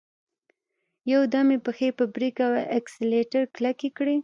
يودم 1.11 1.47
يې 1.53 1.57
پښې 1.65 1.89
په 1.97 2.03
بريک 2.13 2.37
او 2.45 2.51
اکسلېټر 2.79 3.43
کلکې 3.55 3.89
کړې. 3.97 4.15